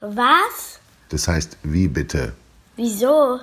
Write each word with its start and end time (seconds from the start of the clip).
Was? 0.00 0.80
Das 1.10 1.28
heißt, 1.28 1.58
wie 1.62 1.86
bitte? 1.86 2.32
Wieso? 2.76 3.38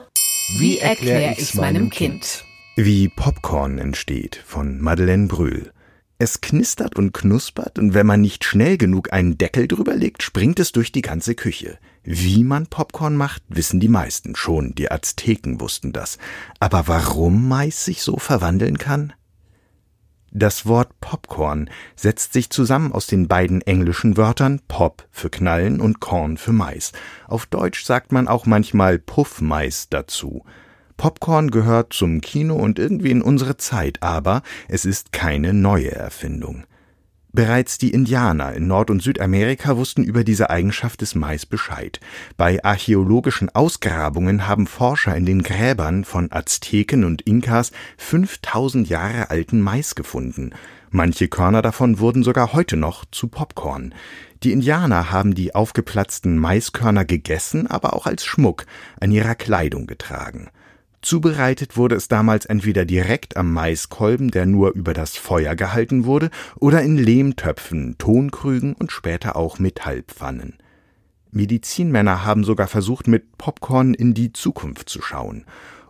Wie 0.57 0.79
erkläre 0.79 1.35
ich's 1.37 1.53
meinem 1.53 1.91
Kind? 1.91 2.45
Wie 2.75 3.09
Popcorn 3.09 3.77
entsteht 3.77 4.41
von 4.43 4.81
Madeleine 4.81 5.27
Brühl. 5.27 5.71
Es 6.17 6.41
knistert 6.41 6.95
und 6.95 7.13
knuspert 7.13 7.77
und 7.77 7.93
wenn 7.93 8.07
man 8.07 8.21
nicht 8.21 8.43
schnell 8.43 8.79
genug 8.79 9.13
einen 9.13 9.37
Deckel 9.37 9.67
drüber 9.67 9.95
legt, 9.95 10.23
springt 10.23 10.59
es 10.59 10.71
durch 10.71 10.91
die 10.91 11.03
ganze 11.03 11.35
Küche. 11.35 11.77
Wie 12.03 12.43
man 12.43 12.65
Popcorn 12.65 13.15
macht, 13.15 13.43
wissen 13.49 13.79
die 13.79 13.87
meisten 13.87 14.35
schon, 14.35 14.73
die 14.73 14.89
Azteken 14.89 15.61
wussten 15.61 15.93
das. 15.93 16.17
Aber 16.59 16.87
warum 16.87 17.47
Mais 17.47 17.85
sich 17.85 18.01
so 18.01 18.17
verwandeln 18.17 18.79
kann? 18.79 19.13
Das 20.31 20.65
Wort 20.65 20.99
Popcorn 20.99 21.69
setzt 21.95 22.33
sich 22.33 22.49
zusammen 22.49 22.91
aus 22.91 23.07
den 23.07 23.27
beiden 23.27 23.61
englischen 23.61 24.17
Wörtern 24.17 24.59
Pop 24.67 25.07
für 25.09 25.29
Knallen 25.29 25.79
und 25.79 25.99
Corn 25.99 26.37
für 26.37 26.51
Mais. 26.51 26.91
Auf 27.27 27.45
Deutsch 27.45 27.83
sagt 27.85 28.11
man 28.11 28.27
auch 28.27 28.45
manchmal 28.45 28.99
Puffmais 28.99 29.87
dazu. 29.89 30.43
Popcorn 30.97 31.51
gehört 31.51 31.93
zum 31.93 32.21
Kino 32.21 32.55
und 32.55 32.79
irgendwie 32.79 33.11
in 33.11 33.21
unsere 33.21 33.57
Zeit, 33.57 34.01
aber 34.01 34.41
es 34.67 34.83
ist 34.83 35.13
keine 35.13 35.53
neue 35.53 35.91
Erfindung. 35.91 36.65
Bereits 37.37 37.77
die 37.77 37.91
Indianer 37.91 38.53
in 38.53 38.65
Nord- 38.65 38.89
und 38.89 39.03
Südamerika 39.03 39.77
wussten 39.77 40.03
über 40.03 40.23
diese 40.23 40.49
Eigenschaft 40.49 41.01
des 41.01 41.13
Mais 41.13 41.45
Bescheid. 41.45 41.99
Bei 42.35 42.63
archäologischen 42.63 43.49
Ausgrabungen 43.53 44.47
haben 44.47 44.65
Forscher 44.65 45.15
in 45.15 45.27
den 45.27 45.43
Gräbern 45.43 46.03
von 46.03 46.31
Azteken 46.31 47.03
und 47.03 47.21
Inkas 47.21 47.71
5000 47.97 48.89
Jahre 48.89 49.29
alten 49.29 49.61
Mais 49.61 49.93
gefunden. 49.93 50.49
Manche 50.89 51.27
Körner 51.27 51.61
davon 51.61 51.99
wurden 51.99 52.23
sogar 52.23 52.53
heute 52.53 52.75
noch 52.75 53.05
zu 53.05 53.27
Popcorn. 53.27 53.93
Die 54.41 54.51
Indianer 54.51 55.11
haben 55.11 55.35
die 55.35 55.53
aufgeplatzten 55.53 56.39
Maiskörner 56.39 57.05
gegessen, 57.05 57.67
aber 57.67 57.93
auch 57.93 58.07
als 58.07 58.25
Schmuck 58.25 58.65
an 58.99 59.11
ihrer 59.11 59.35
Kleidung 59.35 59.85
getragen. 59.85 60.49
Zubereitet 61.07 61.77
wurde 61.77 61.95
es 61.95 62.09
damals 62.09 62.45
entweder 62.45 62.83
direkt 62.83 63.37
am 63.37 63.53
Maiskolben, 63.53 64.29
der 64.29 64.45
nur 64.45 64.73
über 64.73 64.93
das 64.93 65.15
Feuer 65.15 65.55
gehalten 65.55 66.03
wurde, 66.03 66.29
oder 66.57 66.81
in 66.81 66.97
Lehmtöpfen, 66.97 67.97
Tonkrügen 67.97 68.73
und 68.73 68.91
später 68.91 69.37
auch 69.37 69.57
Metallpfannen. 69.57 70.57
Medizinmänner 71.31 72.25
haben 72.25 72.43
sogar 72.43 72.67
versucht, 72.67 73.07
mit 73.07 73.37
Popcorn 73.37 73.93
in 73.93 74.15
die 74.15 74.33
Zukunft 74.33 74.89
zu 74.89 75.01
schauen. 75.01 75.45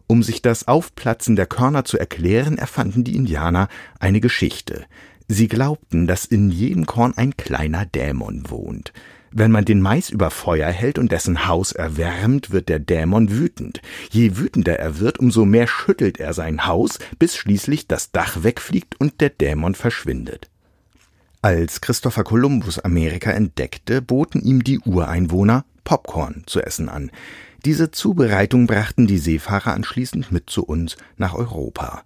Um 0.06 0.22
sich 0.22 0.44
das 0.44 0.68
Aufplatzen 0.68 1.36
der 1.36 1.48
Körner 1.48 1.84
zu 1.84 1.98
erklären, 1.98 2.60
erfanden 2.60 3.04
die 3.04 3.16
Indianer 3.16 3.70
eine 4.00 4.22
Geschichte. 4.22 4.86
Sie 5.28 5.48
glaubten, 5.48 6.06
dass 6.06 6.26
in 6.26 6.52
jedem 6.52 6.86
Korn 6.86 7.16
ein 7.18 7.36
kleiner 7.36 7.88
Dämon 7.88 8.52
wohnt. 8.52 8.94
Wenn 9.32 9.52
man 9.52 9.66
den 9.66 9.82
Mais 9.82 10.10
über 10.10 10.30
Feuer 10.32 10.70
hält 10.70 10.98
und 10.98 11.12
dessen 11.12 11.48
Haus 11.48 11.72
erwärmt, 11.72 12.52
wird 12.52 12.70
der 12.70 12.80
Dämon 12.80 13.30
wütend. 13.32 13.82
Je 14.10 14.38
wütender 14.38 14.80
er 14.80 15.00
wird, 15.00 15.20
umso 15.20 15.46
mehr 15.46 15.68
schüttelt 15.68 16.20
er 16.20 16.34
sein 16.34 16.66
Haus, 16.66 17.00
bis 17.20 17.36
schließlich 17.36 17.88
das 17.88 18.12
Dach 18.12 18.44
wegfliegt 18.44 19.00
und 19.00 19.20
der 19.20 19.30
Dämon 19.30 19.76
verschwindet. 19.76 20.50
Als 21.42 21.82
Christopher 21.82 22.24
Columbus 22.24 22.80
Amerika 22.80 23.32
entdeckte, 23.32 24.02
boten 24.02 24.42
ihm 24.42 24.64
die 24.64 24.80
Ureinwohner 24.80 25.66
Popcorn 25.84 26.44
zu 26.46 26.62
essen 26.62 26.90
an. 26.90 27.12
Diese 27.66 27.92
Zubereitung 27.92 28.68
brachten 28.68 29.08
die 29.08 29.18
Seefahrer 29.18 29.74
anschließend 29.74 30.32
mit 30.32 30.50
zu 30.50 30.64
uns 30.64 30.98
nach 31.18 31.34
Europa. 31.34 32.04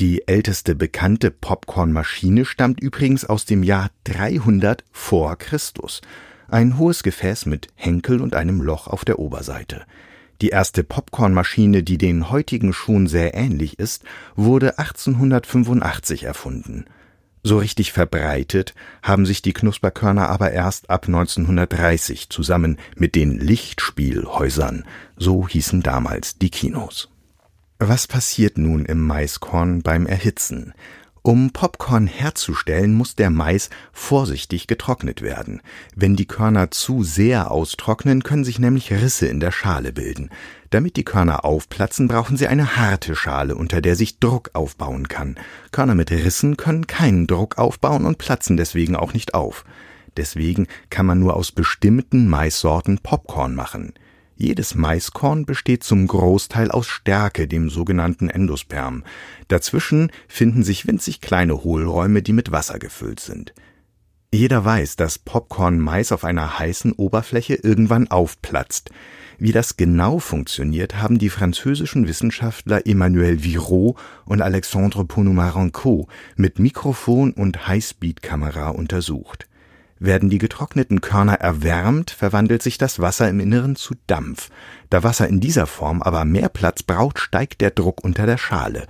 Die 0.00 0.26
älteste 0.26 0.74
bekannte 0.74 1.30
Popcornmaschine 1.30 2.44
stammt 2.44 2.80
übrigens 2.80 3.24
aus 3.24 3.44
dem 3.44 3.62
Jahr 3.62 3.90
300 4.04 4.82
vor 4.90 5.36
Christus 5.36 6.00
ein 6.48 6.78
hohes 6.78 7.02
Gefäß 7.02 7.46
mit 7.46 7.68
Henkel 7.74 8.20
und 8.20 8.34
einem 8.34 8.60
Loch 8.60 8.86
auf 8.86 9.04
der 9.04 9.18
Oberseite. 9.18 9.82
Die 10.40 10.48
erste 10.48 10.84
Popcornmaschine, 10.84 11.82
die 11.82 11.98
den 11.98 12.30
heutigen 12.30 12.72
Schuhen 12.72 13.06
sehr 13.06 13.34
ähnlich 13.34 13.78
ist, 13.78 14.04
wurde 14.34 14.78
1885 14.78 16.24
erfunden. 16.24 16.86
So 17.42 17.58
richtig 17.58 17.92
verbreitet 17.92 18.74
haben 19.02 19.26
sich 19.26 19.42
die 19.42 19.52
Knusperkörner 19.52 20.30
aber 20.30 20.52
erst 20.52 20.88
ab 20.88 21.06
1930 21.06 22.30
zusammen 22.30 22.78
mit 22.96 23.14
den 23.14 23.38
Lichtspielhäusern, 23.38 24.84
so 25.16 25.46
hießen 25.46 25.82
damals 25.82 26.38
die 26.38 26.50
Kinos. 26.50 27.10
Was 27.78 28.06
passiert 28.06 28.56
nun 28.56 28.86
im 28.86 29.06
Maiskorn 29.06 29.82
beim 29.82 30.06
Erhitzen? 30.06 30.72
Um 31.26 31.52
Popcorn 31.52 32.06
herzustellen, 32.06 32.92
muss 32.92 33.16
der 33.16 33.30
Mais 33.30 33.70
vorsichtig 33.94 34.66
getrocknet 34.66 35.22
werden. 35.22 35.62
Wenn 35.96 36.16
die 36.16 36.26
Körner 36.26 36.70
zu 36.70 37.02
sehr 37.02 37.50
austrocknen, 37.50 38.22
können 38.22 38.44
sich 38.44 38.58
nämlich 38.58 38.92
Risse 38.92 39.26
in 39.28 39.40
der 39.40 39.50
Schale 39.50 39.94
bilden. 39.94 40.28
Damit 40.68 40.96
die 40.96 41.04
Körner 41.04 41.46
aufplatzen, 41.46 42.08
brauchen 42.08 42.36
sie 42.36 42.46
eine 42.46 42.76
harte 42.76 43.16
Schale, 43.16 43.54
unter 43.54 43.80
der 43.80 43.96
sich 43.96 44.18
Druck 44.18 44.50
aufbauen 44.52 45.08
kann. 45.08 45.36
Körner 45.70 45.94
mit 45.94 46.10
Rissen 46.10 46.58
können 46.58 46.86
keinen 46.86 47.26
Druck 47.26 47.56
aufbauen 47.56 48.04
und 48.04 48.18
platzen 48.18 48.58
deswegen 48.58 48.94
auch 48.94 49.14
nicht 49.14 49.32
auf. 49.32 49.64
Deswegen 50.18 50.66
kann 50.90 51.06
man 51.06 51.20
nur 51.20 51.36
aus 51.36 51.52
bestimmten 51.52 52.28
Maissorten 52.28 52.98
Popcorn 52.98 53.54
machen. 53.54 53.94
Jedes 54.36 54.74
Maiskorn 54.74 55.46
besteht 55.46 55.84
zum 55.84 56.06
Großteil 56.06 56.70
aus 56.70 56.88
Stärke, 56.88 57.46
dem 57.46 57.70
sogenannten 57.70 58.28
Endosperm. 58.28 59.04
Dazwischen 59.48 60.10
finden 60.26 60.64
sich 60.64 60.86
winzig 60.86 61.20
kleine 61.20 61.62
Hohlräume, 61.62 62.20
die 62.20 62.32
mit 62.32 62.50
Wasser 62.50 62.78
gefüllt 62.78 63.20
sind. 63.20 63.54
Jeder 64.32 64.64
weiß, 64.64 64.96
dass 64.96 65.20
Popcorn-Mais 65.20 66.10
auf 66.10 66.24
einer 66.24 66.58
heißen 66.58 66.92
Oberfläche 66.92 67.54
irgendwann 67.54 68.10
aufplatzt. 68.10 68.90
Wie 69.38 69.52
das 69.52 69.76
genau 69.76 70.18
funktioniert, 70.18 70.96
haben 70.96 71.18
die 71.18 71.30
französischen 71.30 72.08
Wissenschaftler 72.08 72.84
Emmanuel 72.84 73.44
Viraud 73.44 73.96
und 74.24 74.42
Alexandre 74.42 75.04
Ponomarenko 75.04 76.08
mit 76.34 76.58
Mikrofon 76.58 77.32
und 77.32 77.68
Highspeed-Kamera 77.68 78.70
untersucht. 78.70 79.46
Werden 79.98 80.28
die 80.28 80.38
getrockneten 80.38 81.00
Körner 81.00 81.34
erwärmt, 81.34 82.10
verwandelt 82.10 82.62
sich 82.62 82.78
das 82.78 82.98
Wasser 82.98 83.28
im 83.28 83.40
Inneren 83.40 83.76
zu 83.76 83.94
Dampf. 84.06 84.50
Da 84.90 85.02
Wasser 85.02 85.28
in 85.28 85.40
dieser 85.40 85.66
Form 85.66 86.02
aber 86.02 86.24
mehr 86.24 86.48
Platz 86.48 86.82
braucht, 86.82 87.18
steigt 87.18 87.60
der 87.60 87.70
Druck 87.70 88.02
unter 88.02 88.26
der 88.26 88.38
Schale. 88.38 88.86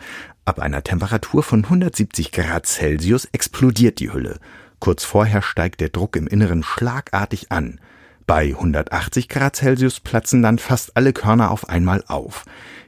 Ab 0.47 0.59
einer 0.59 0.83
Temperatur 0.83 1.43
von 1.43 1.65
170 1.65 2.33
Grad 2.33 2.67
Celsius 2.67 3.27
explodiert 3.33 4.01
die 4.01 4.13
Hülle. 4.13 4.39
Kurz 4.79 5.05
vorher 5.05 5.43
steigt 5.43 5.81
der 5.81 5.89
Druck 5.89 6.17
im 6.17 6.27
Inneren 6.27 6.63
schlagartig 6.63 7.51
an. 7.51 7.81
Bei 8.27 8.49
180 8.49 9.29
Grad 9.29 9.57
Celsius 9.57 10.01
platzen 10.01 10.43
dann 10.43 10.59
fast 10.59 10.97
alle 10.97 11.13
Körner 11.13 11.51
auf 11.51 11.69
einmal 11.69 12.03
auf. 12.09 12.45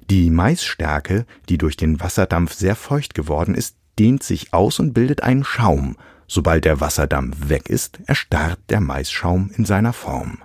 Die 0.09 0.31
Maisstärke, 0.31 1.27
die 1.49 1.59
durch 1.59 1.77
den 1.77 2.01
Wasserdampf 2.01 2.55
sehr 2.55 2.77
feucht 2.77 3.15
geworden 3.15 3.55
ist, 3.55 3.77
dehnt 3.99 4.23
sich 4.23 4.53
aus 4.55 4.79
und 4.79 4.95
bildet 4.95 5.23
einen 5.23 5.45
Schaum. 5.45 5.97
Sobald 6.29 6.65
der 6.65 6.81
Wasserdampf 6.81 7.49
weg 7.49 7.69
ist, 7.69 8.01
erstarrt 8.07 8.59
der 8.69 8.81
Maisschaum 8.81 9.51
in 9.57 9.65
seiner 9.65 9.93
Form. 9.93 10.39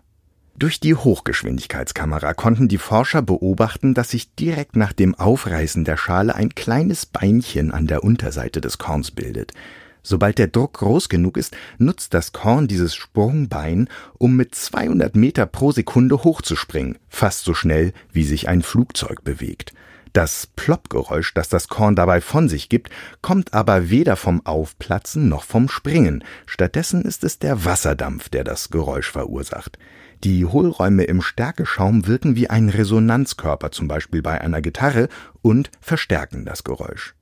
Durch 0.56 0.80
die 0.80 0.94
Hochgeschwindigkeitskamera 0.94 2.36
konnten 2.36 2.68
die 2.68 2.78
Forscher 2.78 3.24
beobachten, 3.24 3.96
dass 3.96 4.12
sich 4.12 4.36
direkt 4.36 4.76
nach 4.76 4.94
dem 4.94 5.16
Aufreißen 5.16 5.86
der 5.86 5.98
Schale 5.98 6.36
ein 6.36 6.54
kleines 6.54 7.08
Beinchen 7.08 7.72
an 7.72 7.88
der 7.88 8.04
Unterseite 8.04 8.62
des 8.62 8.78
Korns 8.78 9.10
bildet. 9.10 9.54
Sobald 10.04 10.38
der 10.38 10.48
Druck 10.48 10.74
groß 10.74 11.10
genug 11.10 11.38
ist, 11.38 11.56
nutzt 11.80 12.14
das 12.14 12.32
Korn 12.32 12.68
dieses 12.68 12.94
Sprungbein, 12.96 13.88
um 14.20 14.36
mit 14.36 14.54
200 14.54 15.16
Meter 15.16 15.48
pro 15.48 15.72
Sekunde 15.72 16.24
hochzuspringen, 16.24 17.00
fast 17.10 17.44
so 17.44 17.56
schnell, 17.56 17.94
wie 18.12 18.24
sich 18.24 18.48
ein 18.48 18.62
Flugzeug 18.62 19.24
bewegt. 19.24 19.74
Das 20.14 20.46
Ploppgeräusch, 20.46 21.34
das 21.34 21.48
das 21.48 21.70
Korn 21.70 21.96
dabei 21.96 22.20
von 22.20 22.50
sich 22.50 22.68
gibt, 22.68 22.90
kommt 23.22 23.54
aber 23.54 23.90
weder 23.90 24.18
vom 24.18 24.46
Aufplatzen 24.46 25.30
noch 25.30 25.44
vom 25.44 25.70
Springen. 25.70 26.24
Stattdessen 26.46 27.04
ist 27.04 27.24
es 27.24 27.40
der 27.40 27.64
Wasserdampf, 27.64 28.28
der 28.28 28.44
das 28.44 28.70
Geräusch 28.70 29.10
verursacht. 29.10 29.78
Die 30.24 30.46
Hohlräume 30.46 31.06
im 31.06 31.22
Stärkeschaum 31.22 32.08
wirken 32.08 32.36
wie 32.36 32.50
ein 32.50 32.70
Resonanzkörper, 32.70 33.72
zum 33.72 33.88
Beispiel 33.88 34.22
bei 34.22 34.42
einer 34.42 34.62
Gitarre, 34.62 35.08
und 35.42 35.72
verstärken 35.80 36.46
das 36.46 36.64
Geräusch. 36.64 37.16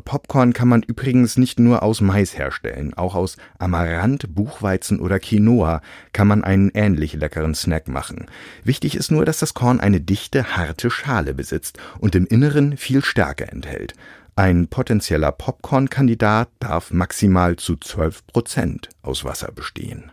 Popcorn 0.00 0.52
kann 0.52 0.68
man 0.68 0.82
übrigens 0.82 1.36
nicht 1.36 1.58
nur 1.58 1.82
aus 1.82 2.00
Mais 2.00 2.36
herstellen, 2.36 2.94
auch 2.94 3.14
aus 3.14 3.36
Amaranth, 3.58 4.34
Buchweizen 4.34 5.00
oder 5.00 5.20
Quinoa 5.20 5.82
kann 6.12 6.26
man 6.26 6.44
einen 6.44 6.70
ähnlich 6.74 7.14
leckeren 7.14 7.54
Snack 7.54 7.88
machen. 7.88 8.26
Wichtig 8.64 8.96
ist 8.96 9.10
nur, 9.10 9.24
dass 9.24 9.38
das 9.38 9.54
Korn 9.54 9.80
eine 9.80 10.00
dichte, 10.00 10.56
harte 10.56 10.90
Schale 10.90 11.34
besitzt 11.34 11.78
und 11.98 12.14
im 12.14 12.26
Inneren 12.26 12.76
viel 12.76 13.04
Stärke 13.04 13.48
enthält. 13.48 13.94
Ein 14.34 14.68
potenzieller 14.68 15.30
Popcorn-Kandidat 15.30 16.48
darf 16.58 16.90
maximal 16.90 17.56
zu 17.56 17.76
12 17.76 18.26
Prozent 18.26 18.88
aus 19.02 19.24
Wasser 19.24 19.52
bestehen. 19.52 20.10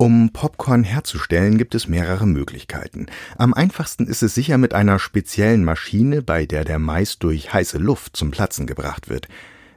Um 0.00 0.30
Popcorn 0.32 0.82
herzustellen, 0.82 1.58
gibt 1.58 1.74
es 1.74 1.86
mehrere 1.86 2.26
Möglichkeiten. 2.26 3.04
Am 3.36 3.52
einfachsten 3.52 4.06
ist 4.06 4.22
es 4.22 4.34
sicher 4.34 4.56
mit 4.56 4.72
einer 4.72 4.98
speziellen 4.98 5.62
Maschine, 5.62 6.22
bei 6.22 6.46
der 6.46 6.64
der 6.64 6.78
Mais 6.78 7.18
durch 7.18 7.52
heiße 7.52 7.76
Luft 7.76 8.16
zum 8.16 8.30
Platzen 8.30 8.66
gebracht 8.66 9.10
wird. 9.10 9.28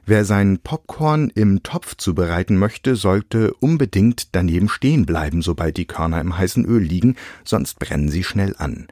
Wer 0.06 0.24
sein 0.24 0.60
Popcorn 0.60 1.30
im 1.34 1.62
Topf 1.62 1.96
zubereiten 1.98 2.56
möchte, 2.56 2.96
sollte 2.96 3.52
unbedingt 3.52 4.34
daneben 4.34 4.70
stehen 4.70 5.04
bleiben, 5.04 5.42
sobald 5.42 5.76
die 5.76 5.84
Körner 5.84 6.22
im 6.22 6.38
heißen 6.38 6.64
Öl 6.64 6.82
liegen, 6.82 7.16
sonst 7.44 7.78
brennen 7.78 8.08
sie 8.08 8.24
schnell 8.24 8.54
an. 8.56 8.86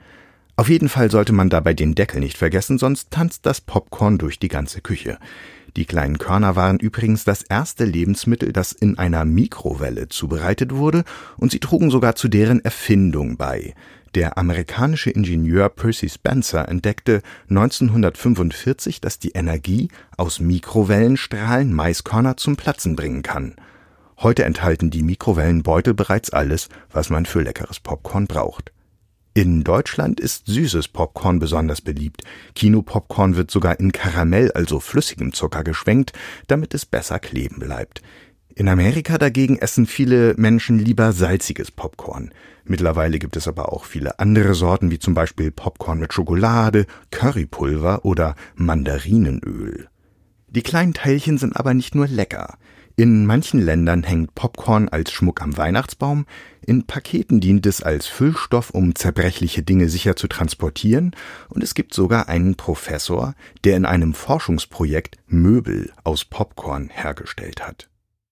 Auf 0.57 0.69
jeden 0.69 0.89
Fall 0.89 1.11
sollte 1.11 1.33
man 1.33 1.49
dabei 1.49 1.73
den 1.73 1.95
Deckel 1.95 2.21
nicht 2.21 2.37
vergessen, 2.37 2.79
sonst 2.79 3.11
tanzt 3.11 3.47
das 3.47 3.61
Popcorn 3.61 4.19
durch 4.19 4.39
die 4.39 4.49
ganze 4.49 4.81
Küche. 4.81 5.19
Die 5.77 5.87
kleinen 5.87 6.19
Körner 6.19 6.55
waren 6.55 6.79
übrigens 6.79 7.25
das 7.25 7.43
erste 7.43 7.87
Lebensmittel, 7.87 8.53
das 8.53 8.73
in 8.73 8.99
einer 8.99 9.25
Mikrowelle 9.25 10.09
zubereitet 10.09 10.75
wurde, 10.75 11.05
und 11.39 11.51
sie 11.51 11.61
trugen 11.61 11.91
sogar 11.91 12.15
zu 12.15 12.29
deren 12.29 12.63
Erfindung 12.63 13.39
bei. 13.39 13.75
Der 14.15 14.37
amerikanische 14.37 15.09
Ingenieur 15.09 15.71
Percy 15.71 16.11
Spencer 16.11 16.69
entdeckte 16.69 17.23
1945, 17.49 19.01
dass 19.01 19.19
die 19.19 19.31
Energie 19.31 19.89
aus 20.19 20.39
Mikrowellenstrahlen 20.39 21.73
Maiskörner 21.73 22.37
zum 22.37 22.57
Platzen 22.57 22.95
bringen 22.95 23.23
kann. 23.23 23.57
Heute 24.19 24.45
enthalten 24.45 24.91
die 24.91 25.03
Mikrowellenbeutel 25.03 25.95
bereits 25.95 26.29
alles, 26.29 26.69
was 26.91 27.09
man 27.09 27.25
für 27.25 27.41
leckeres 27.41 27.81
Popcorn 27.81 28.27
braucht. 28.27 28.71
In 29.35 29.65
Deutschland 29.65 30.21
ist 30.21 30.47
süßes 30.47 30.89
Popcorn 30.89 31.39
besonders 31.39 31.81
beliebt. 31.81 32.23
Kinopopcorn 32.55 33.35
wird 33.35 33.51
sogar 33.51 33.81
in 33.81 33.91
Karamell, 33.91 34.53
also 34.53 34.79
flüssigem 34.79 35.33
Zucker, 35.33 35.65
geschwenkt, 35.65 36.13
damit 36.49 36.75
es 36.75 36.85
besser 36.85 37.19
kleben 37.19 37.59
bleibt. 37.59 38.03
In 38.55 38.69
Amerika 38.69 39.17
dagegen 39.17 39.57
essen 39.57 39.87
viele 39.87 40.35
Menschen 40.37 40.79
lieber 40.79 41.13
salziges 41.13 41.71
Popcorn. 41.71 42.35
Mittlerweile 42.67 43.19
gibt 43.19 43.37
es 43.37 43.49
aber 43.49 43.73
auch 43.73 43.87
viele 43.87 44.19
andere 44.19 44.55
Sorten, 44.55 44.91
wie 44.91 44.99
zum 44.99 45.15
Beispiel 45.15 45.51
Popcorn 45.51 45.99
mit 45.99 46.13
Schokolade, 46.13 46.85
Currypulver 47.11 48.05
oder 48.05 48.35
Mandarinenöl. 48.55 49.89
Die 50.49 50.63
kleinen 50.63 50.93
Teilchen 50.93 51.39
sind 51.39 51.57
aber 51.57 51.73
nicht 51.73 51.95
nur 51.95 52.07
lecker. 52.07 52.59
In 52.97 53.25
manchen 53.25 53.61
Ländern 53.61 54.03
hängt 54.03 54.35
Popcorn 54.35 54.91
als 54.91 55.11
Schmuck 55.11 55.41
am 55.41 55.57
Weihnachtsbaum, 55.57 56.27
in 56.65 56.87
Paketen 56.87 57.41
dient 57.41 57.67
es 57.67 57.83
als 57.83 58.07
Füllstoff, 58.07 58.71
um 58.71 58.95
zerbrechliche 58.95 59.63
Dinge 59.63 59.89
sicher 59.89 60.17
zu 60.17 60.29
transportieren, 60.29 61.15
und 61.49 61.63
es 61.63 61.75
gibt 61.75 61.95
sogar 61.95 62.29
einen 62.29 62.55
Professor, 62.55 63.35
der 63.65 63.77
in 63.77 63.85
einem 63.85 64.15
Forschungsprojekt 64.15 65.17
Möbel 65.27 65.93
aus 66.05 66.25
Popcorn 66.25 66.89
hergestellt 66.89 67.67
hat. 67.67 67.89